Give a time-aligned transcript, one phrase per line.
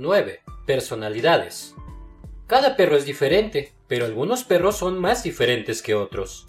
[0.00, 0.40] 9.
[0.66, 1.74] Personalidades.
[2.46, 6.46] Cada perro es diferente, pero algunos perros son más diferentes que otros.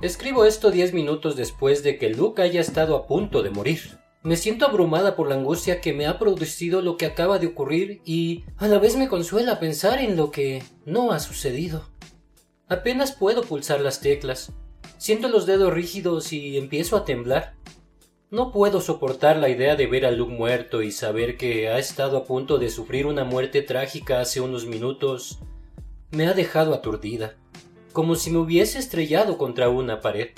[0.00, 3.98] Escribo esto 10 minutos después de que Luke haya estado a punto de morir.
[4.22, 8.00] Me siento abrumada por la angustia que me ha producido lo que acaba de ocurrir
[8.06, 11.90] y a la vez me consuela pensar en lo que no ha sucedido.
[12.66, 14.54] Apenas puedo pulsar las teclas.
[14.96, 17.56] Siento los dedos rígidos y empiezo a temblar.
[18.30, 22.18] No puedo soportar la idea de ver a Luke muerto y saber que ha estado
[22.18, 25.38] a punto de sufrir una muerte trágica hace unos minutos.
[26.10, 27.36] Me ha dejado aturdida,
[27.94, 30.32] como si me hubiese estrellado contra una pared.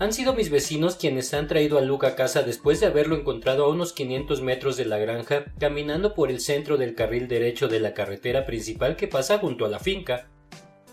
[0.00, 3.64] Han sido mis vecinos quienes han traído a Luke a casa después de haberlo encontrado
[3.64, 7.78] a unos 500 metros de la granja, caminando por el centro del carril derecho de
[7.78, 10.26] la carretera principal que pasa junto a la finca.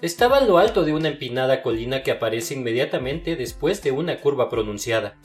[0.04, 4.52] Estaba en lo alto de una empinada colina que aparece inmediatamente después de una curva
[4.52, 5.18] pronunciada.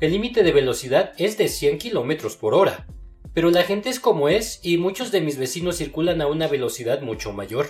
[0.00, 2.86] El límite de velocidad es de 100 kilómetros por hora,
[3.32, 7.00] pero la gente es como es y muchos de mis vecinos circulan a una velocidad
[7.00, 7.68] mucho mayor.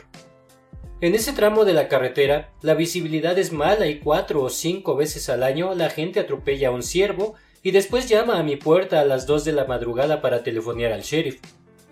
[1.02, 5.28] En ese tramo de la carretera, la visibilidad es mala y cuatro o cinco veces
[5.28, 9.04] al año la gente atropella a un ciervo y después llama a mi puerta a
[9.04, 11.40] las dos de la madrugada para telefonear al sheriff,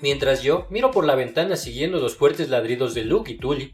[0.01, 3.73] mientras yo miro por la ventana siguiendo los fuertes ladridos de Luke y Tully.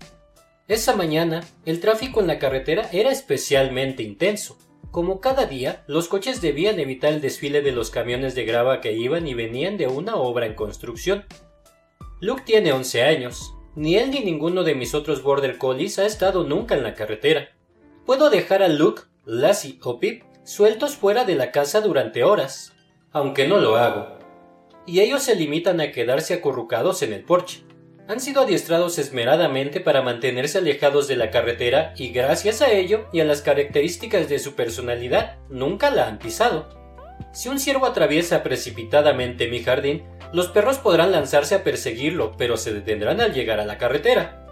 [0.66, 4.58] Esa mañana, el tráfico en la carretera era especialmente intenso.
[4.90, 8.92] Como cada día, los coches debían evitar el desfile de los camiones de grava que
[8.92, 11.24] iban y venían de una obra en construcción.
[12.20, 16.42] Luke tiene 11 años, ni él ni ninguno de mis otros Border Collies ha estado
[16.42, 17.50] nunca en la carretera.
[18.06, 22.72] Puedo dejar a Luke, Lassie o Pip sueltos fuera de la casa durante horas,
[23.12, 24.18] aunque no lo hago.
[24.86, 27.67] Y ellos se limitan a quedarse acurrucados en el porche.
[28.08, 33.20] Han sido adiestrados esmeradamente para mantenerse alejados de la carretera y gracias a ello y
[33.20, 36.70] a las características de su personalidad nunca la han pisado.
[37.32, 42.72] Si un ciervo atraviesa precipitadamente mi jardín, los perros podrán lanzarse a perseguirlo, pero se
[42.72, 44.46] detendrán al llegar a la carretera.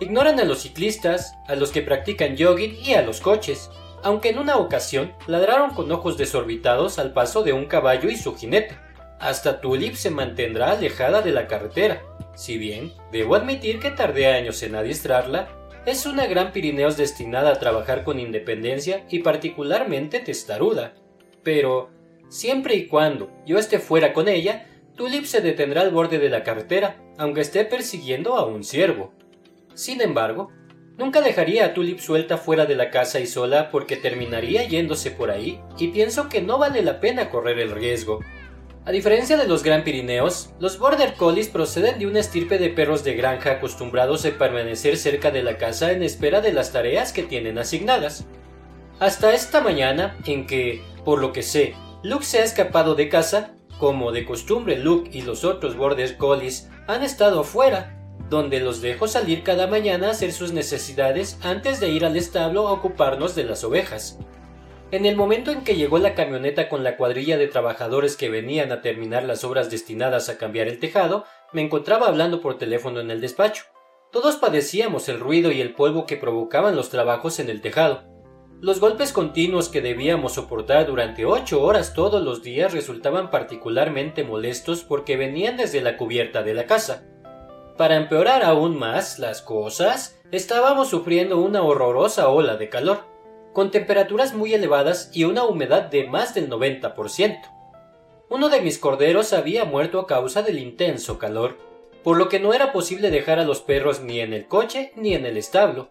[0.00, 3.70] Ignoran a los ciclistas, a los que practican jogging y a los coches,
[4.02, 8.36] aunque en una ocasión ladraron con ojos desorbitados al paso de un caballo y su
[8.36, 8.76] jinete.
[9.18, 12.02] Hasta Tulip se mantendrá alejada de la carretera.
[12.38, 15.48] Si bien, debo admitir que tardé años en adiestrarla,
[15.86, 20.94] es una gran Pirineos destinada a trabajar con independencia y particularmente testaruda.
[21.42, 21.90] Pero,
[22.28, 26.44] siempre y cuando yo esté fuera con ella, Tulip se detendrá al borde de la
[26.44, 29.12] carretera, aunque esté persiguiendo a un ciervo.
[29.74, 30.52] Sin embargo,
[30.96, 35.32] nunca dejaría a Tulip suelta fuera de la casa y sola porque terminaría yéndose por
[35.32, 38.20] ahí, y pienso que no vale la pena correr el riesgo.
[38.88, 43.04] A diferencia de los Gran Pirineos, los Border Collies proceden de una estirpe de perros
[43.04, 47.22] de granja acostumbrados a permanecer cerca de la casa en espera de las tareas que
[47.22, 48.24] tienen asignadas.
[48.98, 53.52] Hasta esta mañana, en que, por lo que sé, Luke se ha escapado de casa,
[53.78, 57.94] como de costumbre, Luke y los otros Border Collies han estado fuera,
[58.30, 62.68] donde los dejo salir cada mañana a hacer sus necesidades antes de ir al establo
[62.68, 64.18] a ocuparnos de las ovejas.
[64.90, 68.72] En el momento en que llegó la camioneta con la cuadrilla de trabajadores que venían
[68.72, 73.10] a terminar las obras destinadas a cambiar el tejado, me encontraba hablando por teléfono en
[73.10, 73.64] el despacho.
[74.10, 78.04] Todos padecíamos el ruido y el polvo que provocaban los trabajos en el tejado.
[78.62, 84.84] Los golpes continuos que debíamos soportar durante ocho horas todos los días resultaban particularmente molestos
[84.84, 87.04] porque venían desde la cubierta de la casa.
[87.76, 93.07] Para empeorar aún más las cosas, estábamos sufriendo una horrorosa ola de calor,
[93.58, 97.40] con temperaturas muy elevadas y una humedad de más del 90%.
[98.28, 101.58] Uno de mis corderos había muerto a causa del intenso calor,
[102.04, 105.12] por lo que no era posible dejar a los perros ni en el coche ni
[105.12, 105.88] en el establo,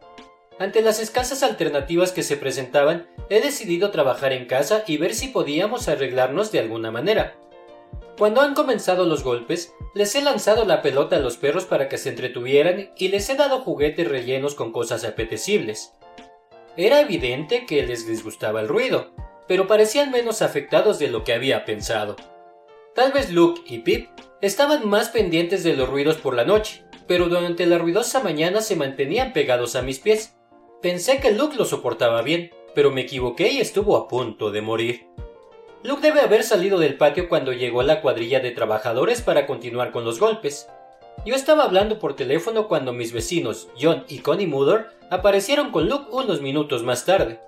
[0.57, 5.27] ante las escasas alternativas que se presentaban, he decidido trabajar en casa y ver si
[5.27, 7.35] podíamos arreglarnos de alguna manera.
[8.17, 11.97] Cuando han comenzado los golpes, les he lanzado la pelota a los perros para que
[11.97, 15.96] se entretuvieran y les he dado juguetes rellenos con cosas apetecibles.
[16.77, 19.11] Era evidente que les disgustaba el ruido,
[19.47, 22.15] pero parecían menos afectados de lo que había pensado.
[22.93, 24.09] Tal vez Luke y Pip
[24.41, 28.75] estaban más pendientes de los ruidos por la noche, pero durante la ruidosa mañana se
[28.75, 30.35] mantenían pegados a mis pies.
[30.79, 35.07] Pensé que Luke lo soportaba bien, pero me equivoqué y estuvo a punto de morir.
[35.83, 40.05] Luke debe haber salido del patio cuando llegó la cuadrilla de trabajadores para continuar con
[40.05, 40.69] los golpes.
[41.27, 46.05] Yo estaba hablando por teléfono cuando mis vecinos, John y Connie Mudor, aparecieron con Luke
[46.09, 47.41] unos minutos más tarde.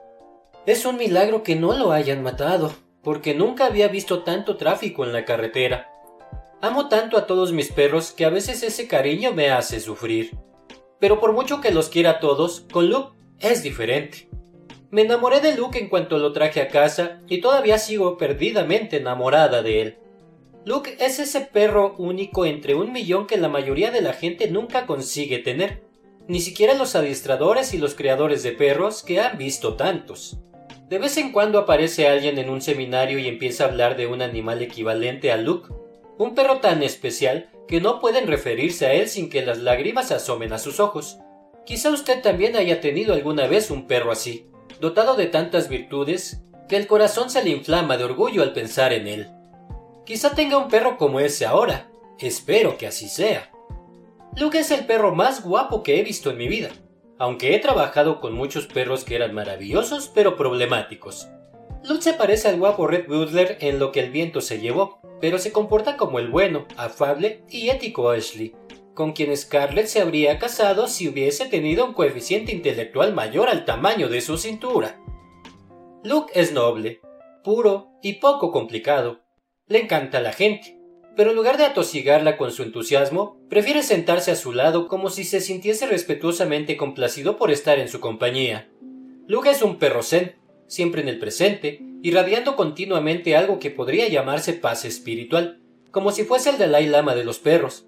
[0.65, 5.13] Es un milagro que no lo hayan matado, porque nunca había visto tanto tráfico en
[5.13, 5.89] la carretera.
[6.59, 10.37] Amo tanto a todos mis perros que a veces ese cariño me hace sufrir.
[10.99, 14.27] Pero por mucho que los quiera a todos, con Luke es diferente.
[14.91, 19.63] Me enamoré de Luke en cuanto lo traje a casa y todavía sigo perdidamente enamorada
[19.63, 19.97] de él.
[20.65, 24.85] Luke es ese perro único entre un millón que la mayoría de la gente nunca
[24.85, 25.83] consigue tener,
[26.27, 30.37] ni siquiera los adiestradores y los creadores de perros que han visto tantos.
[30.89, 34.21] De vez en cuando aparece alguien en un seminario y empieza a hablar de un
[34.21, 35.69] animal equivalente a Luke,
[36.17, 40.51] un perro tan especial que no pueden referirse a él sin que las lágrimas asomen
[40.51, 41.19] a sus ojos.
[41.65, 44.45] Quizá usted también haya tenido alguna vez un perro así,
[44.81, 49.07] dotado de tantas virtudes que el corazón se le inflama de orgullo al pensar en
[49.07, 49.38] él.
[50.09, 51.89] Quizá tenga un perro como ese ahora.
[52.19, 53.49] Espero que así sea.
[54.35, 56.69] Luke es el perro más guapo que he visto en mi vida
[57.19, 61.27] aunque he trabajado con muchos perros que eran maravillosos pero problemáticos.
[61.83, 65.37] Lutz se parece al guapo Red Butler en lo que el viento se llevó, pero
[65.37, 68.55] se comporta como el bueno, afable y ético Ashley,
[68.93, 74.07] con quien Scarlett se habría casado si hubiese tenido un coeficiente intelectual mayor al tamaño
[74.07, 74.99] de su cintura.
[76.03, 77.01] Luke es noble,
[77.43, 79.19] puro y poco complicado.
[79.69, 80.79] Le encanta la gente,
[81.15, 85.23] pero en lugar de atosigarla con su entusiasmo, prefiere sentarse a su lado como si
[85.23, 88.67] se sintiese respetuosamente complacido por estar en su compañía.
[89.27, 90.35] Luke es un perro zen,
[90.65, 95.61] siempre en el presente, irradiando continuamente algo que podría llamarse paz espiritual,
[95.91, 97.85] como si fuese el Dalai Lama de los perros.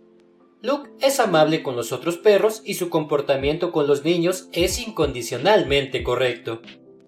[0.61, 6.03] Luke es amable con los otros perros y su comportamiento con los niños es incondicionalmente
[6.03, 6.61] correcto.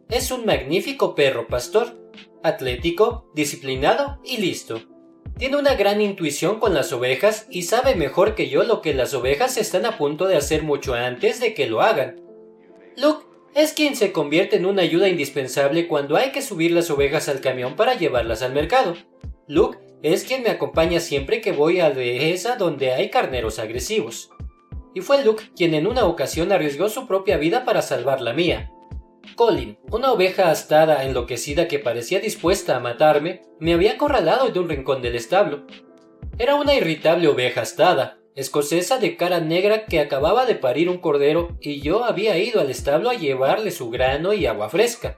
[0.09, 1.95] Es un magnífico perro pastor,
[2.43, 4.81] atlético, disciplinado y listo.
[5.37, 9.13] Tiene una gran intuición con las ovejas y sabe mejor que yo lo que las
[9.13, 12.21] ovejas están a punto de hacer mucho antes de que lo hagan.
[12.95, 13.25] Luke
[13.55, 17.41] es quien se convierte en una ayuda indispensable cuando hay que subir las ovejas al
[17.41, 18.95] camión para llevarlas al mercado.
[19.47, 24.29] Luke es quien me acompaña siempre que voy a dehesa donde hay carneros agresivos.
[24.93, 28.71] Y fue Luke quien en una ocasión arriesgó su propia vida para salvar la mía.
[29.35, 34.69] Colin, una oveja astada enloquecida que parecía dispuesta a matarme, me había acorralado en un
[34.69, 35.65] rincón del establo.
[36.37, 41.57] Era una irritable oveja astada, escocesa de cara negra que acababa de parir un cordero
[41.61, 45.17] y yo había ido al establo a llevarle su grano y agua fresca.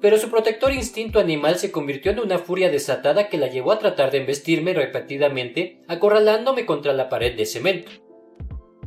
[0.00, 3.78] Pero su protector instinto animal se convirtió en una furia desatada que la llevó a
[3.78, 7.90] tratar de embestirme repetidamente, acorralándome contra la pared de cemento.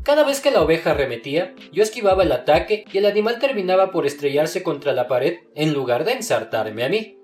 [0.04, 4.06] Cada vez que la oveja arremetía, yo esquivaba el ataque y el animal terminaba por
[4.06, 7.18] estrellarse contra la pared en lugar de ensartarme a mí.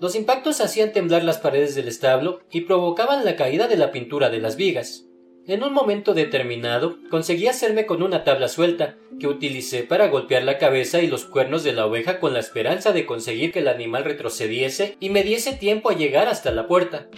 [0.00, 4.30] Los impactos hacían temblar las paredes del establo y provocaban la caída de la pintura
[4.30, 5.04] de las vigas.
[5.46, 10.58] En un momento determinado, conseguí hacerme con una tabla suelta, que utilicé para golpear la
[10.58, 14.04] cabeza y los cuernos de la oveja con la esperanza de conseguir que el animal
[14.04, 17.08] retrocediese y me diese tiempo a llegar hasta la puerta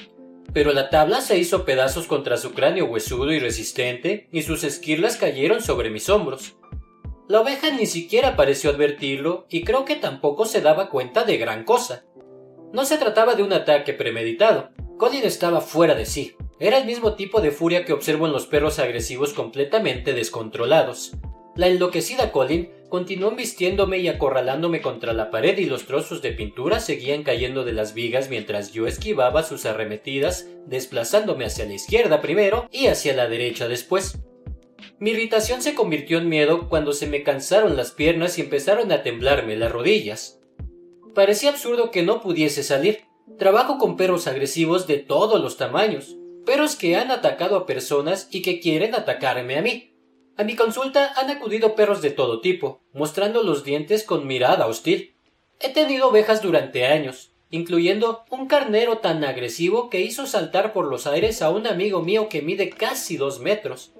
[0.52, 5.16] pero la tabla se hizo pedazos contra su cráneo huesudo y resistente, y sus esquirlas
[5.16, 6.56] cayeron sobre mis hombros.
[7.28, 11.64] La oveja ni siquiera pareció advertirlo, y creo que tampoco se daba cuenta de gran
[11.64, 12.04] cosa.
[12.72, 14.70] No se trataba de un ataque premeditado.
[14.98, 16.36] Colin estaba fuera de sí.
[16.58, 21.12] Era el mismo tipo de furia que observo en los perros agresivos completamente descontrolados.
[21.56, 26.78] La enloquecida Colin continuó embistiéndome y acorralándome contra la pared y los trozos de pintura
[26.78, 32.68] seguían cayendo de las vigas mientras yo esquivaba sus arremetidas, desplazándome hacia la izquierda primero
[32.70, 34.18] y hacia la derecha después.
[34.98, 39.02] Mi irritación se convirtió en miedo cuando se me cansaron las piernas y empezaron a
[39.02, 40.42] temblarme las rodillas.
[41.14, 43.04] Parecía absurdo que no pudiese salir.
[43.38, 48.42] Trabajo con perros agresivos de todos los tamaños, perros que han atacado a personas y
[48.42, 49.91] que quieren atacarme a mí.
[50.36, 55.14] A mi consulta han acudido perros de todo tipo, mostrando los dientes con mirada hostil.
[55.60, 61.06] He tenido ovejas durante años, incluyendo un carnero tan agresivo que hizo saltar por los
[61.06, 63.92] aires a un amigo mío que mide casi dos metros.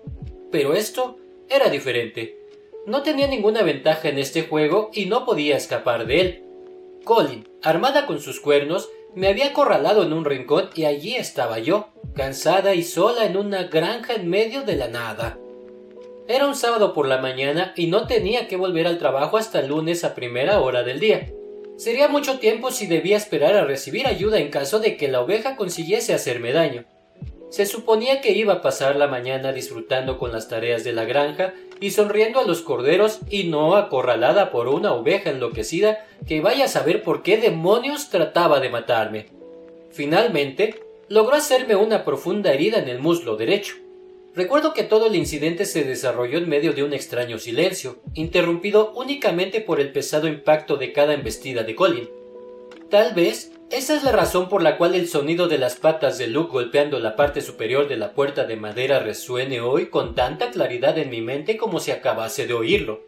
[0.51, 1.19] Pero esto
[1.51, 2.39] era diferente.
[2.87, 6.45] No tenía ninguna ventaja en este juego y no podía escapar de él.
[7.05, 11.89] Colin, armada con sus cuernos, me había acorralado en un rincón y allí estaba yo,
[12.15, 15.39] cansada y sola en una granja en medio de la nada.
[16.29, 19.69] Era un sábado por la mañana y no tenía que volver al trabajo hasta el
[19.69, 21.33] lunes a primera hora del día.
[21.77, 25.57] Sería mucho tiempo si debía esperar a recibir ayuda en caso de que la oveja
[25.57, 26.85] consiguiese hacerme daño.
[27.51, 31.55] Se suponía que iba a pasar la mañana disfrutando con las tareas de la granja
[31.81, 36.69] y sonriendo a los corderos y no acorralada por una oveja enloquecida que vaya a
[36.69, 39.27] saber por qué demonios trataba de matarme.
[39.91, 43.75] Finalmente, logró hacerme una profunda herida en el muslo derecho.
[44.35, 49.61] Recuerdo que todo el incidente se desarrolló en medio de un extraño silencio, interrumpido únicamente
[49.61, 52.09] por el pesado impacto de cada embestida de Colin.
[52.89, 56.29] Tal vez esa es la razón por la cual el sonido de las patas de
[56.29, 60.97] Luke golpeando la parte superior de la puerta de madera resuene hoy con tanta claridad
[60.97, 63.03] en mi mente como si acabase de oírlo.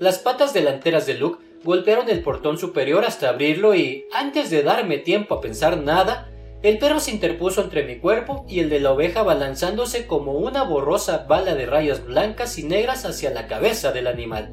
[0.00, 4.98] Las patas delanteras de Luke golpearon el portón superior hasta abrirlo y, antes de darme
[4.98, 6.31] tiempo a pensar nada,
[6.62, 10.62] El perro se interpuso entre mi cuerpo y el de la oveja balanzándose como una
[10.62, 14.52] borrosa bala de rayas blancas y negras hacia la cabeza del animal.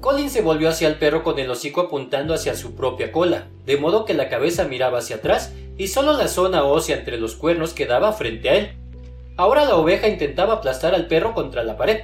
[0.00, 3.76] Colin se volvió hacia el perro con el hocico apuntando hacia su propia cola, de
[3.76, 7.72] modo que la cabeza miraba hacia atrás y solo la zona ósea entre los cuernos
[7.72, 8.72] quedaba frente a él.
[9.36, 12.00] Ahora la oveja intentaba aplastar al perro contra la pared.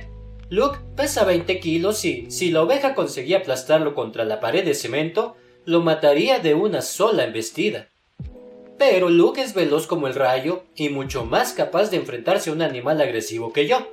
[0.49, 5.35] Luke pesa 20 kilos y, si la oveja conseguía aplastarlo contra la pared de cemento,
[5.65, 7.89] lo mataría de una sola embestida.
[8.81, 12.63] Pero Luke es veloz como el rayo y mucho más capaz de enfrentarse a un
[12.63, 13.87] animal agresivo que yo.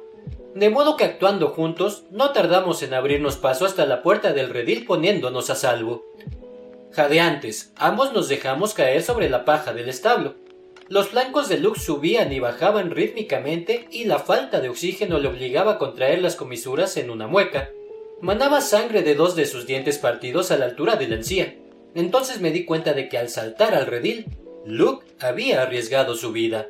[0.55, 4.85] De modo que actuando juntos, no tardamos en abrirnos paso hasta la puerta del redil
[4.85, 6.05] poniéndonos a salvo.
[6.93, 10.35] Jadeantes, ambos nos dejamos caer sobre la paja del establo.
[10.87, 15.73] Los flancos de Luke subían y bajaban rítmicamente y la falta de oxígeno le obligaba
[15.73, 17.71] a contraer las comisuras en una mueca.
[18.21, 21.57] Manaba sangre de dos de sus dientes partidos a la altura de la encía.
[21.93, 24.27] Entonces me di cuenta de que al saltar al redil,
[24.69, 26.67] Luke había arriesgado su vida.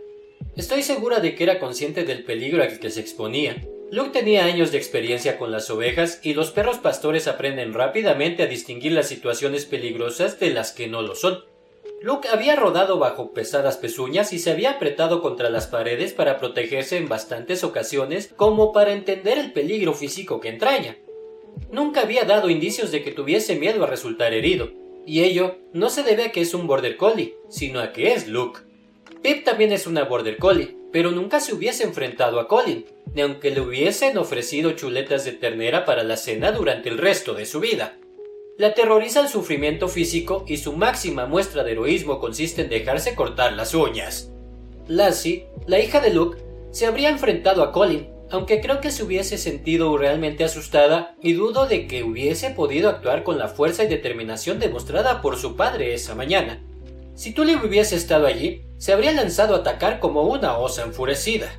[0.55, 3.65] Estoy segura de que era consciente del peligro al que se exponía.
[3.89, 8.45] Luke tenía años de experiencia con las ovejas y los perros pastores aprenden rápidamente a
[8.45, 11.43] distinguir las situaciones peligrosas de las que no lo son.
[12.03, 16.97] Luke había rodado bajo pesadas pezuñas y se había apretado contra las paredes para protegerse
[16.97, 20.99] en bastantes ocasiones como para entender el peligro físico que entraña.
[21.71, 24.69] Nunca había dado indicios de que tuviese miedo a resultar herido,
[25.07, 28.27] y ello no se debe a que es un border collie, sino a que es
[28.27, 28.59] Luke.
[29.23, 33.51] Pip también es una border collie, pero nunca se hubiese enfrentado a Colin, ni aunque
[33.51, 37.97] le hubiesen ofrecido chuletas de ternera para la cena durante el resto de su vida.
[38.57, 43.53] Le aterroriza el sufrimiento físico y su máxima muestra de heroísmo consiste en dejarse cortar
[43.53, 44.31] las uñas.
[44.87, 46.39] Lassie, la hija de Luke,
[46.71, 51.65] se habría enfrentado a Colin, aunque creo que se hubiese sentido realmente asustada y dudo
[51.65, 56.15] de que hubiese podido actuar con la fuerza y determinación demostrada por su padre esa
[56.15, 56.61] mañana.
[57.15, 61.51] Si Tulip hubiese estado allí, se habría lanzado a atacar como una osa enfurecida.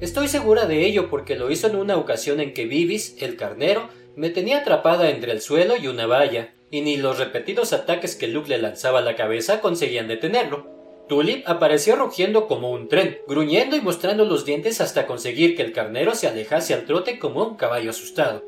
[0.00, 3.88] Estoy segura de ello porque lo hizo en una ocasión en que Vivis, el carnero,
[4.16, 8.28] me tenía atrapada entre el suelo y una valla, y ni los repetidos ataques que
[8.28, 10.79] Luke le lanzaba a la cabeza conseguían detenerlo.
[11.10, 15.72] Tulip apareció rugiendo como un tren, gruñendo y mostrando los dientes hasta conseguir que el
[15.72, 18.44] carnero se alejase al trote como un caballo asustado.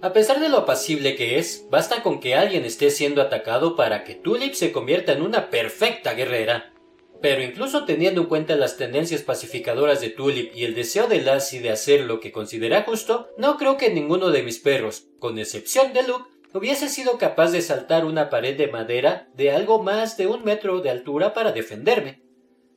[0.00, 4.02] A pesar de lo apacible que es, basta con que alguien esté siendo atacado para
[4.04, 6.72] que Tulip se convierta en una perfecta guerrera.
[7.20, 11.60] Pero incluso teniendo en cuenta las tendencias pacificadoras de Tulip y el deseo de Lassie
[11.60, 15.92] de hacer lo que considera justo, no creo que ninguno de mis perros, con excepción
[15.92, 20.26] de Luke, hubiese sido capaz de saltar una pared de madera de algo más de
[20.26, 22.22] un metro de altura para defenderme.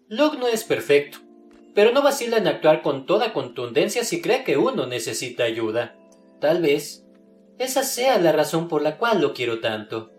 [0.09, 1.19] Luke no es perfecto,
[1.73, 5.95] pero no vacila en actuar con toda contundencia si cree que uno necesita ayuda.
[6.39, 7.05] Tal vez
[7.57, 10.11] esa sea la razón por la cual lo quiero tanto.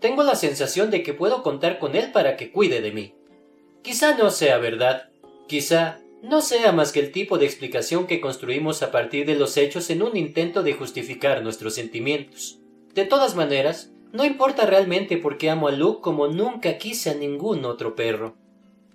[0.00, 3.14] Tengo la sensación de que puedo contar con él para que cuide de mí.
[3.82, 5.10] Quizá no sea verdad,
[5.46, 9.56] quizá no sea más que el tipo de explicación que construimos a partir de los
[9.56, 12.58] hechos en un intento de justificar nuestros sentimientos.
[12.96, 17.14] De todas maneras, no importa realmente por qué amo a Luke como nunca quise a
[17.14, 18.38] ningún otro perro.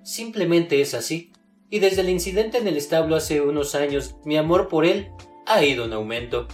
[0.01, 1.31] Simplemente es así.
[1.70, 5.10] Y desde el incidente en el establo hace unos años, mi amor por él
[5.46, 6.48] ha ido en aumento.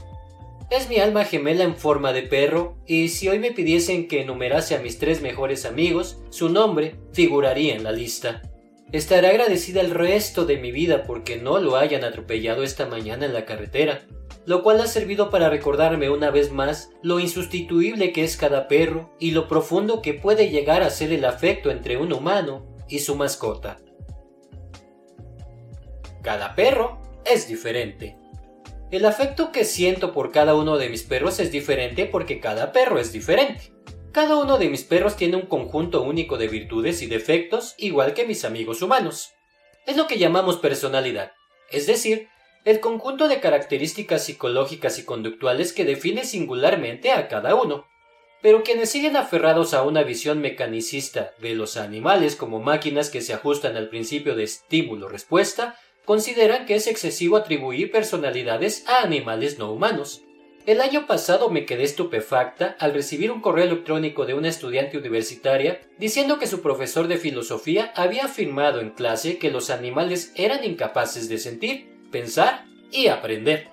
[0.69, 4.75] Es mi alma gemela en forma de perro, y si hoy me pidiesen que enumerase
[4.75, 8.41] a mis tres mejores amigos, su nombre figuraría en la lista.
[8.91, 13.33] Estaré agradecida el resto de mi vida porque no lo hayan atropellado esta mañana en
[13.33, 14.01] la carretera,
[14.47, 19.13] lo cual ha servido para recordarme una vez más lo insustituible que es cada perro
[19.19, 23.17] y lo profundo que puede llegar a ser el afecto entre un humano y su
[23.17, 23.77] mascota.
[26.23, 28.17] Cada perro es diferente.
[28.89, 32.99] El afecto que siento por cada uno de mis perros es diferente porque cada perro
[32.99, 33.73] es diferente.
[34.13, 38.25] Cada uno de mis perros tiene un conjunto único de virtudes y defectos, igual que
[38.25, 39.33] mis amigos humanos.
[39.85, 41.33] Es lo que llamamos personalidad,
[41.69, 42.29] es decir,
[42.67, 47.87] el conjunto de características psicológicas y conductuales que define singularmente a cada uno.
[48.41, 53.33] Pero quienes siguen aferrados a una visión mecanicista de los animales como máquinas que se
[53.33, 60.23] ajustan al principio de estímulo-respuesta, consideran que es excesivo atribuir personalidades a animales no humanos.
[60.65, 65.79] El año pasado me quedé estupefacta al recibir un correo electrónico de una estudiante universitaria
[65.97, 71.29] diciendo que su profesor de filosofía había afirmado en clase que los animales eran incapaces
[71.29, 73.67] de sentir pensar y aprender.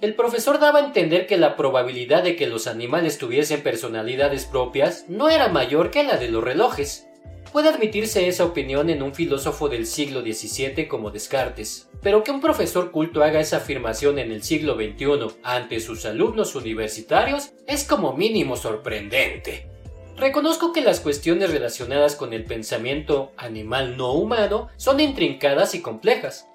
[0.00, 5.04] El profesor daba a entender que la probabilidad de que los animales tuviesen personalidades propias
[5.08, 7.06] no era mayor que la de los relojes.
[7.52, 12.40] Puede admitirse esa opinión en un filósofo del siglo XVII como Descartes, pero que un
[12.40, 18.14] profesor culto haga esa afirmación en el siglo XXI ante sus alumnos universitarios es como
[18.14, 19.68] mínimo sorprendente.
[20.16, 26.46] Reconozco que las cuestiones relacionadas con el pensamiento animal no humano son intrincadas y complejas,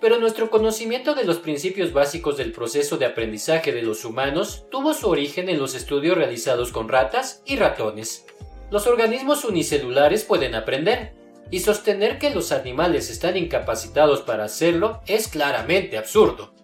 [0.00, 4.94] pero nuestro conocimiento de los principios básicos del proceso de aprendizaje de los humanos tuvo
[4.94, 8.26] su origen en los estudios realizados con ratas y ratones.
[8.70, 11.12] Los organismos unicelulares pueden aprender,
[11.50, 16.54] y sostener que los animales están incapacitados para hacerlo es claramente absurdo.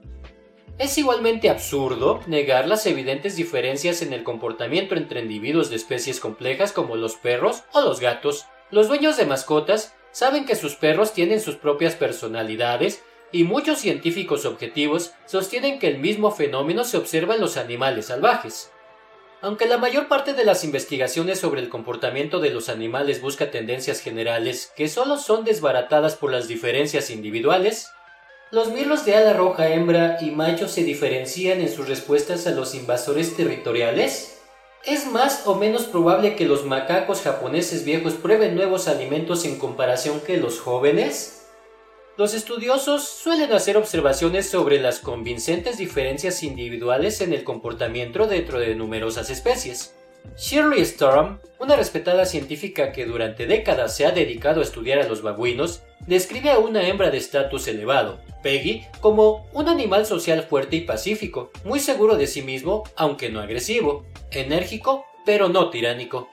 [0.79, 6.73] Es igualmente absurdo negar las evidentes diferencias en el comportamiento entre individuos de especies complejas
[6.73, 8.47] como los perros o los gatos.
[8.71, 13.03] Los dueños de mascotas saben que sus perros tienen sus propias personalidades
[13.33, 18.71] y muchos científicos objetivos sostienen que el mismo fenómeno se observa en los animales salvajes.
[19.43, 24.01] Aunque la mayor parte de las investigaciones sobre el comportamiento de los animales busca tendencias
[24.01, 27.91] generales que solo son desbaratadas por las diferencias individuales,
[28.51, 32.75] los mirlos de ala roja hembra y macho se diferencian en sus respuestas a los
[32.75, 34.41] invasores territoriales.
[34.85, 40.21] ¿Es más o menos probable que los macacos japoneses viejos prueben nuevos alimentos en comparación
[40.21, 41.46] que los jóvenes?
[42.19, 48.75] Los estudiosos suelen hacer observaciones sobre las convincentes diferencias individuales en el comportamiento dentro de
[48.75, 49.95] numerosas especies.
[50.35, 55.21] Shirley Storm, una respetada científica que durante décadas se ha dedicado a estudiar a los
[55.21, 60.81] babuinos, describe a una hembra de estatus elevado, Peggy, como un animal social fuerte y
[60.81, 66.31] pacífico, muy seguro de sí mismo, aunque no agresivo, enérgico, pero no tiránico.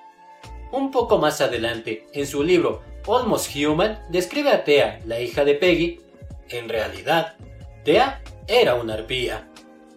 [0.72, 5.55] Un poco más adelante, en su libro Almost Human describe a Thea, la hija de
[5.55, 6.00] Peggy.
[6.50, 7.36] En realidad,
[7.83, 9.50] Thea era una arpía.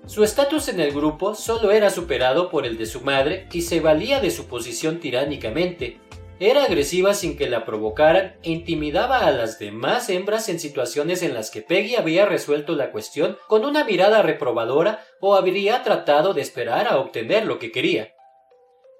[0.06, 3.80] Su estatus en el grupo solo era superado por el de su madre y se
[3.80, 5.98] valía de su posición tiránicamente.
[6.38, 11.32] Era agresiva sin que la provocaran e intimidaba a las demás hembras en situaciones en
[11.32, 16.42] las que Peggy había resuelto la cuestión con una mirada reprobadora o habría tratado de
[16.42, 18.12] esperar a obtener lo que quería.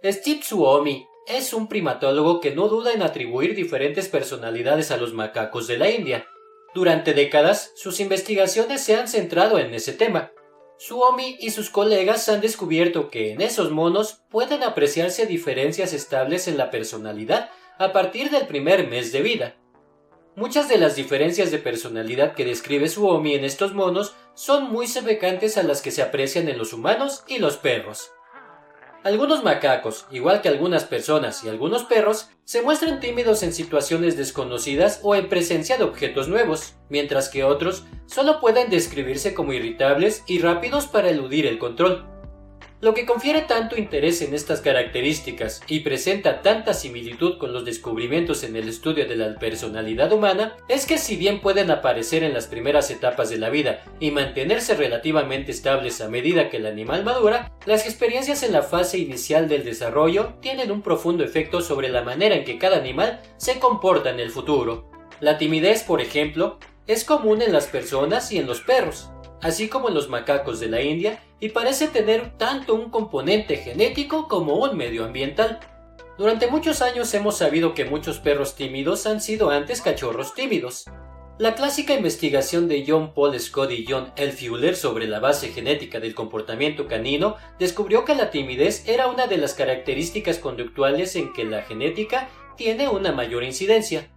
[0.03, 5.67] Steve Suomi es un primatólogo que no duda en atribuir diferentes personalidades a los macacos
[5.67, 6.29] de la India.
[6.75, 10.31] Durante décadas, sus investigaciones se han centrado en ese tema.
[10.79, 16.59] Suomi y sus colegas han descubierto que en esos monos pueden apreciarse diferencias estables en
[16.59, 19.57] la personalidad a partir del primer mes de vida.
[20.37, 25.57] Muchas de las diferencias de personalidad que describe Suomi en estos monos son muy semejantes
[25.57, 28.11] a las que se aprecian en los humanos y los perros.
[29.07, 34.99] Algunos macacos, igual que algunas personas y algunos perros, se muestran tímidos en situaciones desconocidas
[35.05, 40.41] o en presencia de objetos nuevos, mientras que otros solo pueden describirse como irritables y
[40.41, 42.05] rápidos para eludir el control.
[42.83, 48.45] Lo que confiere tanto interés en estas características y presenta tanta similitud con los descubrimientos
[48.45, 52.47] en el estudio de la personalidad humana es que si bien pueden aparecer en las
[52.47, 57.51] primeras etapas de la vida y mantenerse relativamente estables a medida que el animal madura,
[57.65, 62.35] las experiencias en la fase inicial del desarrollo tienen un profundo efecto sobre la manera
[62.35, 64.91] en que cada animal se comporta en el futuro.
[65.21, 69.09] La timidez, por ejemplo, es común en las personas y en los perros,
[69.41, 74.29] así como en los macacos de la India, y parece tener tanto un componente genético
[74.29, 75.61] como un medioambiental.
[76.19, 80.87] Durante muchos años hemos sabido que muchos perros tímidos han sido antes cachorros tímidos.
[81.39, 84.33] La clásica investigación de John Paul Scott y John L.
[84.33, 89.37] Fuller sobre la base genética del comportamiento canino descubrió que la timidez era una de
[89.37, 94.11] las características conductuales en que la genética tiene una mayor incidencia.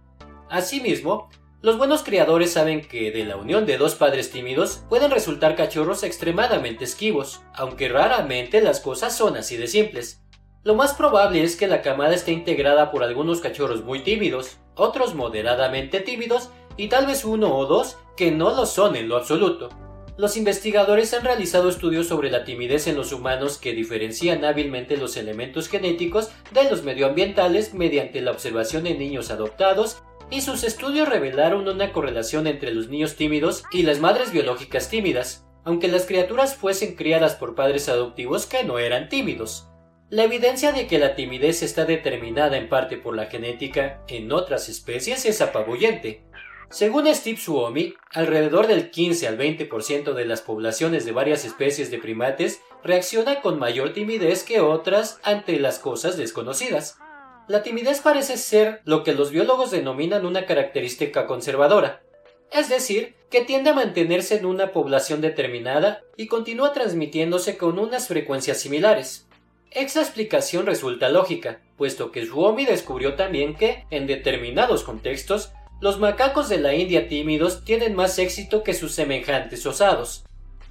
[0.48, 1.28] Asimismo,
[1.62, 6.02] los buenos criadores saben que de la unión de dos padres tímidos pueden resultar cachorros
[6.04, 10.22] extremadamente esquivos, aunque raramente las cosas son así de simples.
[10.64, 15.14] Lo más probable es que la camada esté integrada por algunos cachorros muy tímidos, otros
[15.14, 19.68] moderadamente tímidos y tal vez uno o dos que no lo son en lo absoluto.
[20.16, 25.16] Los investigadores han realizado estudios sobre la timidez en los humanos que diferencian hábilmente los
[25.18, 31.68] elementos genéticos de los medioambientales mediante la observación en niños adoptados y sus estudios revelaron
[31.68, 36.94] una correlación entre los niños tímidos y las madres biológicas tímidas, aunque las criaturas fuesen
[36.94, 39.66] criadas por padres adoptivos que no eran tímidos.
[40.08, 44.68] La evidencia de que la timidez está determinada en parte por la genética en otras
[44.68, 46.24] especies es apabullente.
[46.68, 51.98] Según Steve Suomi, alrededor del 15 al 20% de las poblaciones de varias especies de
[51.98, 56.98] primates reacciona con mayor timidez que otras ante las cosas desconocidas.
[57.50, 62.00] La timidez parece ser lo que los biólogos denominan una característica conservadora,
[62.52, 68.06] es decir, que tiende a mantenerse en una población determinada y continúa transmitiéndose con unas
[68.06, 69.26] frecuencias similares.
[69.72, 76.48] Esta explicación resulta lógica, puesto que Suomi descubrió también que, en determinados contextos, los macacos
[76.48, 80.24] de la India tímidos tienen más éxito que sus semejantes osados.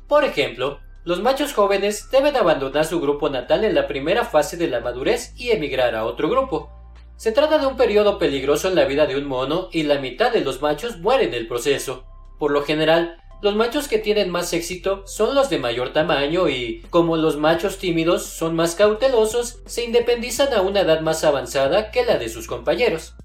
[0.08, 4.68] Por ejemplo, Los machos jóvenes deben abandonar su grupo natal en la primera fase de
[4.68, 6.70] la madurez y emigrar a otro grupo.
[7.18, 10.32] Se trata de un periodo peligroso en la vida de un mono y la mitad
[10.32, 12.06] de los machos mueren en el proceso.
[12.38, 16.84] Por lo general, los machos que tienen más éxito son los de mayor tamaño y,
[16.92, 22.06] como los machos tímidos son más cautelosos, se independizan a una edad más avanzada que
[22.06, 23.16] la de sus compañeros.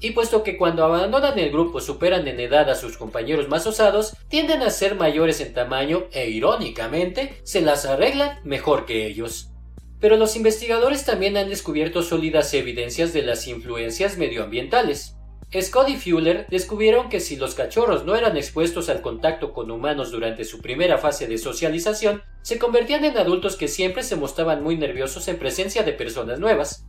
[0.00, 4.16] Y puesto que cuando abandonan el grupo superan en edad a sus compañeros más osados,
[4.28, 9.50] tienden a ser mayores en tamaño e irónicamente se las arreglan mejor que ellos.
[10.00, 15.16] Pero los investigadores también han descubierto sólidas evidencias de las influencias medioambientales.
[15.60, 20.10] Scott y Fuller descubrieron que si los cachorros no eran expuestos al contacto con humanos
[20.10, 24.76] durante su primera fase de socialización, se convertían en adultos que siempre se mostraban muy
[24.76, 26.86] nerviosos en presencia de personas nuevas.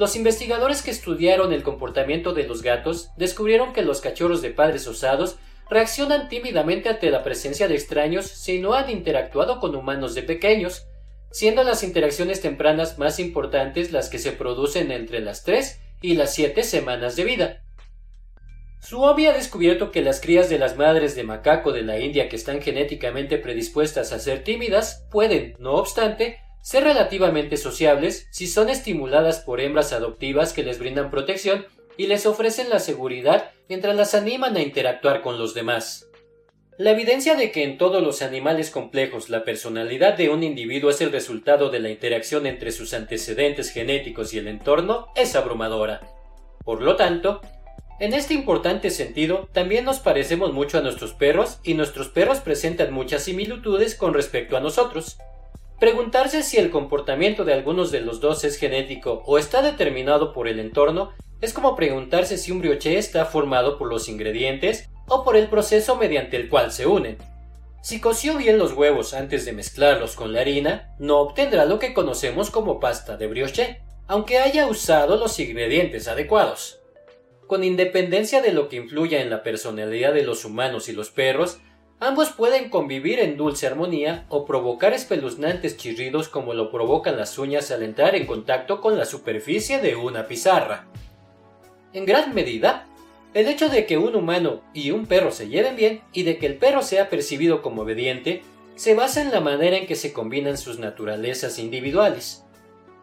[0.00, 4.86] Los investigadores que estudiaron el comportamiento de los gatos descubrieron que los cachorros de padres
[4.86, 5.36] osados
[5.68, 10.86] reaccionan tímidamente ante la presencia de extraños si no han interactuado con humanos de pequeños,
[11.30, 16.32] siendo las interacciones tempranas más importantes las que se producen entre las 3 y las
[16.32, 17.62] 7 semanas de vida.
[18.80, 22.36] Suomi ha descubierto que las crías de las madres de macaco de la India que
[22.36, 29.40] están genéticamente predispuestas a ser tímidas pueden, no obstante, ser relativamente sociables si son estimuladas
[29.40, 34.56] por hembras adoptivas que les brindan protección y les ofrecen la seguridad mientras las animan
[34.56, 36.06] a interactuar con los demás.
[36.78, 41.02] La evidencia de que en todos los animales complejos la personalidad de un individuo es
[41.02, 46.00] el resultado de la interacción entre sus antecedentes genéticos y el entorno es abrumadora.
[46.64, 47.42] Por lo tanto,
[47.98, 52.94] en este importante sentido, también nos parecemos mucho a nuestros perros y nuestros perros presentan
[52.94, 55.18] muchas similitudes con respecto a nosotros.
[55.80, 60.46] Preguntarse si el comportamiento de algunos de los dos es genético o está determinado por
[60.46, 65.36] el entorno es como preguntarse si un brioche está formado por los ingredientes o por
[65.36, 67.16] el proceso mediante el cual se unen.
[67.82, 71.94] Si coció bien los huevos antes de mezclarlos con la harina, no obtendrá lo que
[71.94, 76.80] conocemos como pasta de brioche, aunque haya usado los ingredientes adecuados
[77.50, 81.58] con independencia de lo que influya en la personalidad de los humanos y los perros,
[82.00, 87.70] ambos pueden convivir en dulce armonía o provocar espeluznantes chirridos como lo provocan las uñas
[87.70, 90.86] al entrar en contacto con la superficie de una pizarra.
[91.92, 92.86] En gran medida,
[93.34, 96.46] el hecho de que un humano y un perro se lleven bien y de que
[96.46, 98.42] el perro sea percibido como obediente
[98.74, 102.44] se basa en la manera en que se combinan sus naturalezas individuales.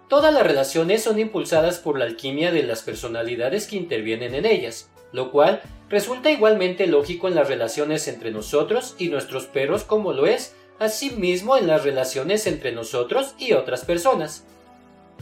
[0.09, 4.89] Todas las relaciones son impulsadas por la alquimia de las personalidades que intervienen en ellas,
[5.11, 10.25] lo cual resulta igualmente lógico en las relaciones entre nosotros y nuestros perros como lo
[10.27, 14.45] es asimismo en las relaciones entre nosotros y otras personas.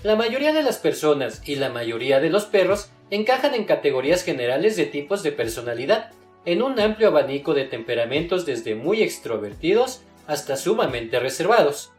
[0.04, 4.76] La mayoría de las personas y la mayoría de los perros encajan en categorías generales
[4.76, 6.12] de tipos de personalidad,
[6.46, 11.92] en un amplio abanico de temperamentos desde muy extrovertidos hasta sumamente reservados,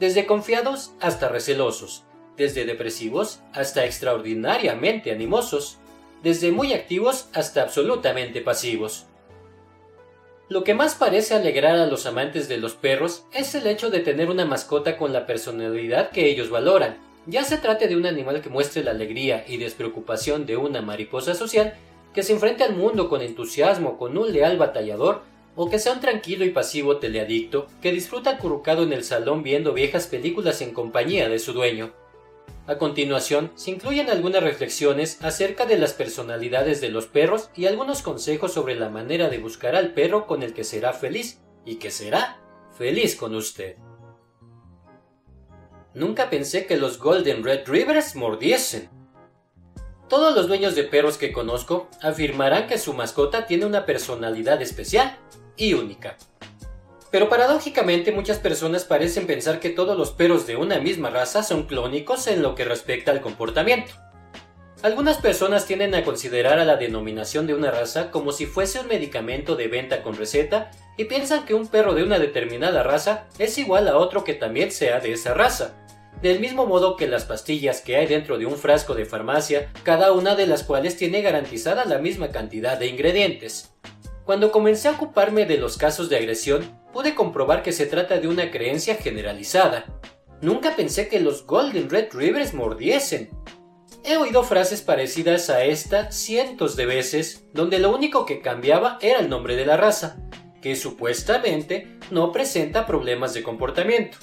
[0.00, 2.04] desde confiados hasta recelosos,
[2.36, 5.78] desde depresivos hasta extraordinariamente animosos,
[6.26, 9.06] desde muy activos hasta absolutamente pasivos.
[10.48, 14.00] Lo que más parece alegrar a los amantes de los perros es el hecho de
[14.00, 18.42] tener una mascota con la personalidad que ellos valoran, ya se trate de un animal
[18.42, 21.74] que muestre la alegría y despreocupación de una mariposa social,
[22.12, 25.22] que se enfrente al mundo con entusiasmo con un leal batallador,
[25.54, 29.72] o que sea un tranquilo y pasivo teleadicto que disfruta acurrucado en el salón viendo
[29.72, 31.92] viejas películas en compañía de su dueño.
[32.66, 38.02] A continuación, se incluyen algunas reflexiones acerca de las personalidades de los perros y algunos
[38.02, 41.92] consejos sobre la manera de buscar al perro con el que será feliz y que
[41.92, 42.40] será
[42.76, 43.76] feliz con usted.
[45.94, 48.90] Nunca pensé que los Golden Red Rivers mordiesen.
[50.08, 55.18] Todos los dueños de perros que conozco afirmarán que su mascota tiene una personalidad especial
[55.56, 56.16] y única.
[57.10, 61.66] Pero paradójicamente muchas personas parecen pensar que todos los perros de una misma raza son
[61.66, 63.92] clónicos en lo que respecta al comportamiento.
[64.82, 68.88] Algunas personas tienden a considerar a la denominación de una raza como si fuese un
[68.88, 73.56] medicamento de venta con receta y piensan que un perro de una determinada raza es
[73.58, 75.74] igual a otro que también sea de esa raza.
[76.22, 80.12] Del mismo modo que las pastillas que hay dentro de un frasco de farmacia, cada
[80.12, 83.74] una de las cuales tiene garantizada la misma cantidad de ingredientes.
[84.24, 88.26] Cuando comencé a ocuparme de los casos de agresión, pude comprobar que se trata de
[88.26, 89.84] una creencia generalizada.
[90.40, 93.28] Nunca pensé que los Golden Red Rivers mordiesen.
[94.02, 99.18] He oído frases parecidas a esta cientos de veces, donde lo único que cambiaba era
[99.20, 100.16] el nombre de la raza,
[100.62, 104.16] que supuestamente no presenta problemas de comportamiento.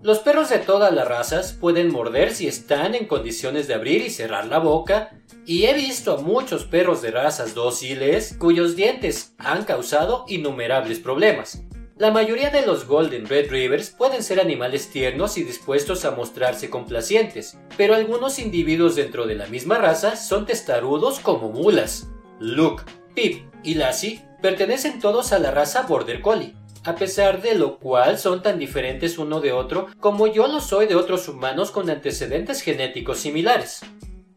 [0.00, 4.08] Los perros de todas las razas pueden morder si están en condiciones de abrir y
[4.08, 5.10] cerrar la boca,
[5.44, 11.67] y he visto a muchos perros de razas dóciles cuyos dientes han causado innumerables problemas.
[11.98, 16.70] La mayoría de los Golden Red Rivers pueden ser animales tiernos y dispuestos a mostrarse
[16.70, 22.08] complacientes, pero algunos individuos dentro de la misma raza son testarudos como mulas.
[22.38, 22.84] Luke,
[23.16, 28.16] Pip y Lassie pertenecen todos a la raza Border Collie, a pesar de lo cual
[28.16, 32.60] son tan diferentes uno de otro como yo lo soy de otros humanos con antecedentes
[32.60, 33.80] genéticos similares.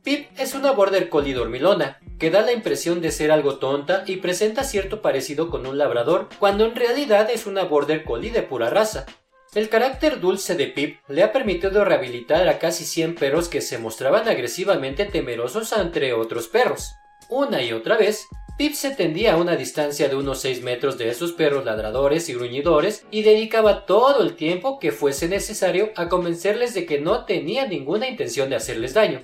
[0.04, 4.18] Pip es una Border Collie dormilona, que da la impresión de ser algo tonta y
[4.18, 8.72] presenta cierto parecido con un labrador, cuando en realidad es una Border Collie de pura
[8.72, 9.06] raza.
[9.54, 13.78] El carácter dulce de Pip le ha permitido rehabilitar a casi 100 perros que se
[13.78, 16.94] mostraban agresivamente temerosos ante otros perros.
[17.30, 18.26] Una y otra vez,
[18.58, 22.34] Pip se tendía a una distancia de unos 6 metros de esos perros ladradores y
[22.34, 27.68] gruñidores y dedicaba todo el tiempo que fuese necesario a convencerles de que no tenía
[27.68, 29.22] ninguna intención de hacerles daño.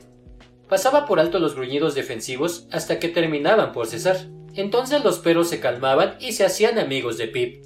[0.70, 4.18] Pasaba por alto los gruñidos defensivos hasta que terminaban por cesar.
[4.54, 7.64] Entonces los perros se calmaban y se hacían amigos de Pip.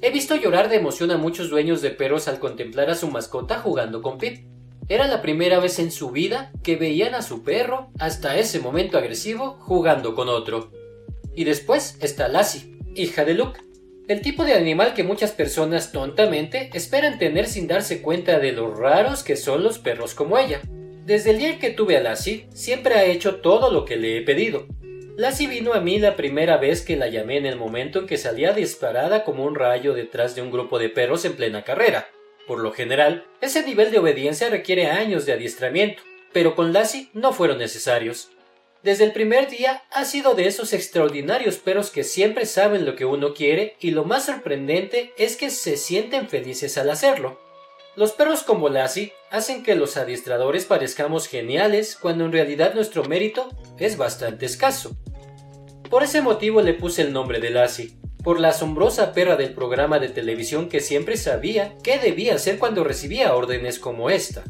[0.00, 3.58] He visto llorar de emoción a muchos dueños de perros al contemplar a su mascota
[3.58, 4.46] jugando con Pip.
[4.88, 8.96] Era la primera vez en su vida que veían a su perro, hasta ese momento
[8.96, 10.70] agresivo, jugando con otro.
[11.34, 13.60] Y después está Lassie, hija de Luke,
[14.08, 18.74] el tipo de animal que muchas personas tontamente esperan tener sin darse cuenta de lo
[18.74, 20.62] raros que son los perros como ella.
[21.08, 24.20] Desde el día que tuve a Lassie, siempre ha hecho todo lo que le he
[24.20, 24.66] pedido.
[25.16, 28.18] Lassie vino a mí la primera vez que la llamé en el momento en que
[28.18, 32.10] salía disparada como un rayo detrás de un grupo de perros en plena carrera.
[32.46, 36.02] Por lo general, ese nivel de obediencia requiere años de adiestramiento,
[36.34, 38.28] pero con Lassie no fueron necesarios.
[38.82, 43.06] Desde el primer día ha sido de esos extraordinarios perros que siempre saben lo que
[43.06, 47.47] uno quiere y lo más sorprendente es que se sienten felices al hacerlo.
[47.98, 53.48] Los perros como Lassie hacen que los adiestradores parezcamos geniales cuando en realidad nuestro mérito
[53.76, 54.96] es bastante escaso.
[55.90, 59.98] Por ese motivo le puse el nombre de Lassie, por la asombrosa perra del programa
[59.98, 64.44] de televisión que siempre sabía qué debía hacer cuando recibía órdenes como esta.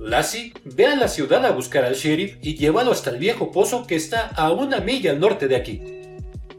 [0.00, 3.86] Lassie, ve a la ciudad a buscar al sheriff y llévalo hasta el viejo pozo
[3.86, 5.82] que está a una milla al norte de aquí.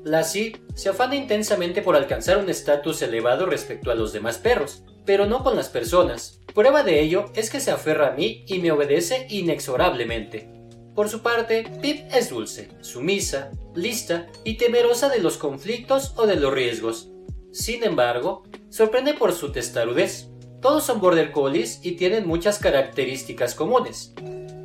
[0.05, 5.25] Lassie se afana intensamente por alcanzar un estatus elevado respecto a los demás perros, pero
[5.25, 6.39] no con las personas.
[6.53, 10.51] Prueba de ello es que se aferra a mí y me obedece inexorablemente.
[10.93, 16.35] Por su parte, Pip es dulce, sumisa, lista y temerosa de los conflictos o de
[16.35, 17.09] los riesgos.
[17.51, 20.27] Sin embargo, sorprende por su testarudez.
[20.61, 24.13] Todos son border collies y tienen muchas características comunes.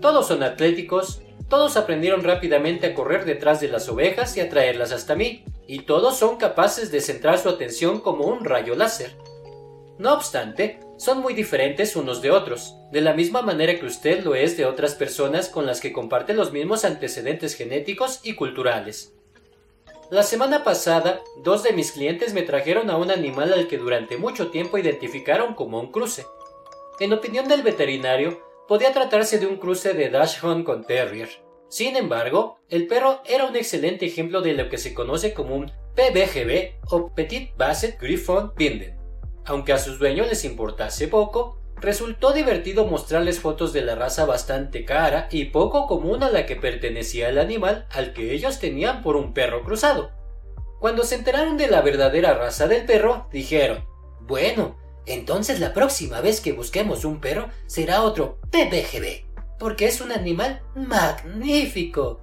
[0.02, 4.92] Todos son atléticos, todos aprendieron rápidamente a correr detrás de las ovejas y a traerlas
[4.92, 9.16] hasta mí, y todos son capaces de centrar su atención como un rayo láser.
[9.98, 14.34] No obstante, son muy diferentes unos de otros, de la misma manera que usted lo
[14.34, 19.14] es de otras personas con las que comparte los mismos antecedentes genéticos y culturales.
[20.10, 24.16] La semana pasada, dos de mis clientes me trajeron a un animal al que durante
[24.16, 26.26] mucho tiempo identificaron como un cruce.
[27.00, 31.28] En opinión del veterinario, podía tratarse de un cruce de Dachshund con Terrier.
[31.68, 35.72] Sin embargo, el perro era un excelente ejemplo de lo que se conoce como un
[35.94, 39.03] PBGB o Petit Basset Griffon Binden.
[39.46, 44.84] Aunque a sus dueños les importase poco, resultó divertido mostrarles fotos de la raza bastante
[44.84, 49.16] cara y poco común a la que pertenecía el animal al que ellos tenían por
[49.16, 50.10] un perro cruzado.
[50.80, 53.84] Cuando se enteraron de la verdadera raza del perro, dijeron,
[54.20, 54.76] bueno,
[55.06, 59.26] entonces la próxima vez que busquemos un perro será otro PBGB,
[59.58, 62.20] porque es un animal magnífico.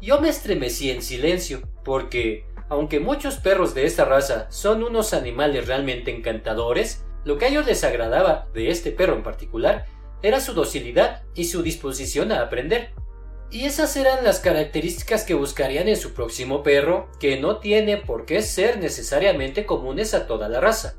[0.00, 5.66] Yo me estremecí en silencio, porque aunque muchos perros de esta raza son unos animales
[5.66, 9.86] realmente encantadores, lo que a ellos les agradaba de este perro en particular
[10.22, 12.92] era su docilidad y su disposición a aprender.
[13.50, 18.24] Y esas eran las características que buscarían en su próximo perro, que no tiene por
[18.24, 20.96] qué ser necesariamente comunes a toda la raza.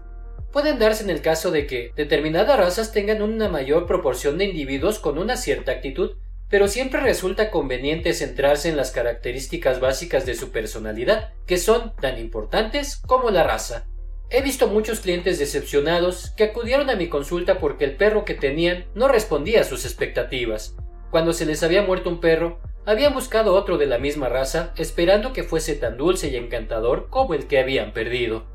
[0.51, 4.99] Pueden darse en el caso de que determinadas razas tengan una mayor proporción de individuos
[4.99, 6.11] con una cierta actitud,
[6.49, 12.19] pero siempre resulta conveniente centrarse en las características básicas de su personalidad, que son tan
[12.19, 13.87] importantes como la raza.
[14.29, 18.85] He visto muchos clientes decepcionados que acudieron a mi consulta porque el perro que tenían
[18.95, 20.75] no respondía a sus expectativas.
[21.11, 25.33] Cuando se les había muerto un perro, habían buscado otro de la misma raza, esperando
[25.33, 28.54] que fuese tan dulce y encantador como el que habían perdido.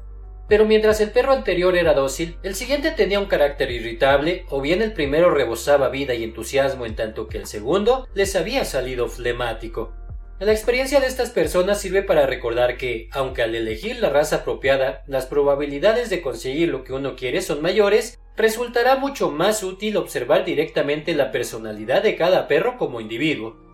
[0.50, 4.82] Pero mientras el perro anterior era dócil, el siguiente tenía un carácter irritable, o bien
[4.82, 9.92] el primero rebosaba vida y entusiasmo en tanto que el segundo les había salido flemático.
[10.40, 15.04] La experiencia de estas personas sirve para recordar que, aunque al elegir la raza apropiada,
[15.06, 20.44] las probabilidades de conseguir lo que uno quiere son mayores, resultará mucho más útil observar
[20.44, 23.69] directamente la personalidad de cada perro como individuo.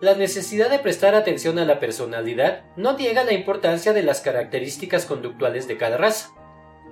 [0.00, 5.04] La necesidad de prestar atención a la personalidad no niega la importancia de las características
[5.04, 6.30] conductuales de cada raza.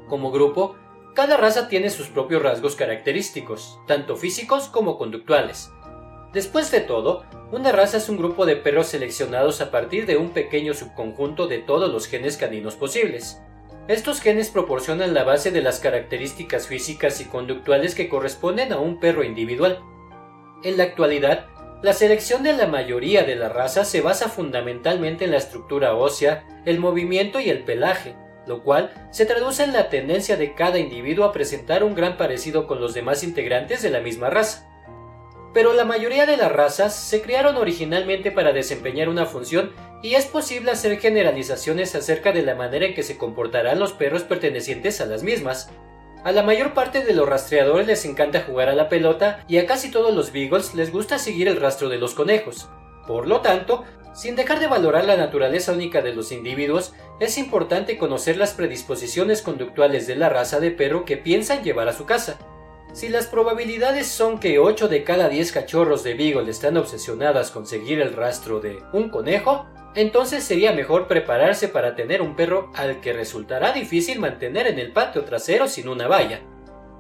[0.09, 0.77] Como grupo,
[1.14, 5.71] cada raza tiene sus propios rasgos característicos, tanto físicos como conductuales.
[6.35, 10.29] Después de todo, una raza es un grupo de perros seleccionados a partir de un
[10.35, 13.40] pequeño subconjunto de todos los genes caninos posibles.
[13.88, 19.01] Estos genes proporcionan la base de las características físicas y conductuales que corresponden a un
[19.01, 19.81] perro individual.
[20.62, 21.47] En la actualidad,
[21.81, 26.45] la selección de la mayoría de la raza se basa fundamentalmente en la estructura ósea,
[26.64, 28.17] el movimiento y el pelaje,
[28.49, 32.67] lo cual se traduce en la tendencia de cada individuo a presentar un gran parecido
[32.67, 34.69] con los demás integrantes de la misma raza.
[35.55, 40.27] Pero la mayoría de las razas se crearon originalmente para desempeñar una función y es
[40.27, 45.07] posible hacer generalizaciones acerca de la manera en que se comportarán los perros pertenecientes a
[45.07, 45.71] las mismas.
[46.24, 49.66] A la mayor parte de los rastreadores les encanta jugar a la pelota y a
[49.66, 52.68] casi todos los beagles les gusta seguir el rastro de los conejos.
[53.07, 57.96] Por lo tanto, sin dejar de valorar la naturaleza única de los individuos, es importante
[57.96, 62.37] conocer las predisposiciones conductuales de la raza de perro que piensan llevar a su casa.
[62.92, 67.64] Si las probabilidades son que 8 de cada 10 cachorros de Beagle están obsesionadas con
[67.64, 73.01] seguir el rastro de un conejo, entonces sería mejor prepararse para tener un perro al
[73.01, 76.40] que resultará difícil mantener en el patio trasero sin una valla.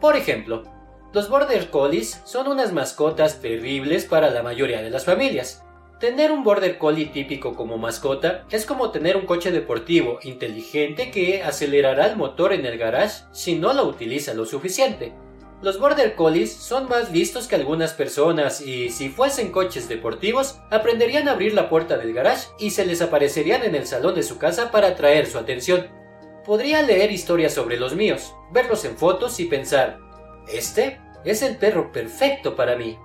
[0.00, 0.64] Por ejemplo,
[1.12, 5.64] los Border Collies son unas mascotas terribles para la mayoría de las familias.
[6.00, 11.42] Tener un Border Collie típico como mascota es como tener un coche deportivo inteligente que
[11.42, 15.12] acelerará el motor en el garage si no lo utiliza lo suficiente.
[15.60, 21.26] Los Border Collies son más listos que algunas personas y si fuesen coches deportivos, aprenderían
[21.26, 24.38] a abrir la puerta del garage y se les aparecerían en el salón de su
[24.38, 25.88] casa para atraer su atención.
[26.44, 29.98] Podría leer historias sobre los míos, verlos en fotos y pensar,
[30.46, 32.96] este es el perro perfecto para mí.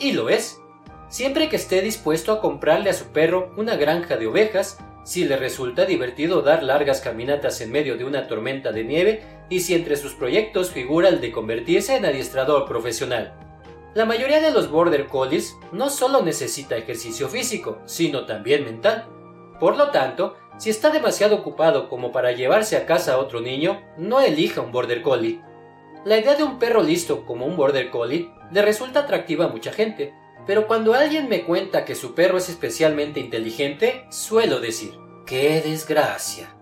[0.00, 0.60] Y lo es.
[1.08, 5.36] Siempre que esté dispuesto a comprarle a su perro una granja de ovejas, si le
[5.36, 9.96] resulta divertido dar largas caminatas en medio de una tormenta de nieve y si entre
[9.96, 13.34] sus proyectos figura el de convertirse en adiestrador profesional.
[13.94, 19.06] La mayoría de los Border Collies no solo necesita ejercicio físico, sino también mental.
[19.58, 23.82] Por lo tanto, si está demasiado ocupado como para llevarse a casa a otro niño,
[23.96, 25.40] no elija un Border Collie.
[26.04, 29.72] La idea de un perro listo como un Border Collie le resulta atractiva a mucha
[29.72, 30.14] gente,
[30.46, 34.92] pero cuando alguien me cuenta que su perro es especialmente inteligente, suelo decir,
[35.26, 36.55] ¡qué desgracia!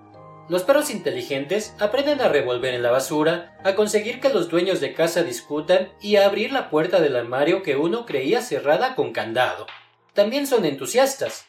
[0.46, 4.92] Los perros inteligentes aprenden a revolver en la basura, a conseguir que los dueños de
[4.92, 9.66] casa discutan y a abrir la puerta del armario que uno creía cerrada con candado.
[10.12, 11.46] También son entusiastas.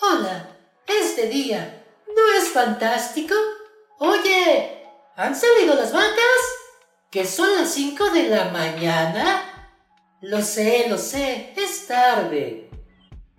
[0.00, 0.56] Hola,
[0.86, 3.34] este día, ¿no es fantástico?
[3.98, 4.82] Oye,
[5.16, 6.40] ¿han salido las vacas?
[7.10, 9.74] ¿Que son las cinco de la mañana?
[10.22, 12.70] Lo sé, lo sé, es tarde.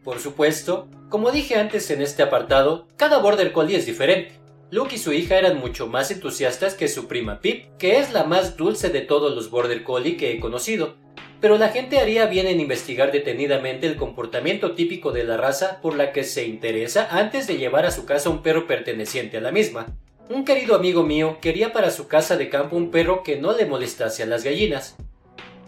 [0.04, 4.38] Por supuesto, como dije antes en este apartado, cada Border Collie es diferente.
[4.71, 8.23] Luke y su hija eran mucho más entusiastas que su prima Pip, que es la
[8.23, 10.95] más dulce de todos los Border Collie que he conocido.
[11.41, 15.95] Pero la gente haría bien en investigar detenidamente el comportamiento típico de la raza por
[15.95, 19.51] la que se interesa antes de llevar a su casa un perro perteneciente a la
[19.51, 19.88] misma.
[20.29, 23.65] Un querido amigo mío quería para su casa de campo un perro que no le
[23.65, 24.97] molestase a las gallinas.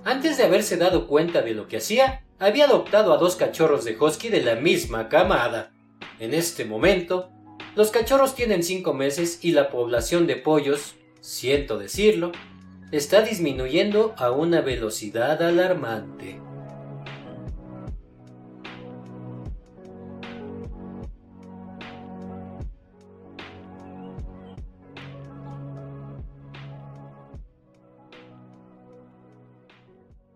[0.03, 3.97] Antes de haberse dado cuenta de lo que hacía, había adoptado a dos cachorros de
[3.97, 5.71] husky de la misma camada.
[6.19, 7.31] En este momento,
[7.75, 12.31] los cachorros tienen cinco meses y la población de pollos, siento decirlo,
[12.91, 16.39] está disminuyendo a una velocidad alarmante.